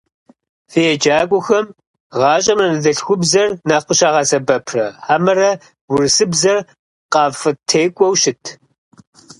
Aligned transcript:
Фи 0.71 0.81
еджакӀуэхэм 0.93 1.65
гъащӀэм 2.17 2.59
анэдэлъхубзэр 2.63 3.49
нэхъ 3.67 3.85
къыщагъэсэбэпрэ 3.87 4.85
хьэмэрэ 5.05 5.49
урысыбзэр 5.91 6.57
къафӏытекӀуэу 7.11 8.15
щыт? 8.21 8.43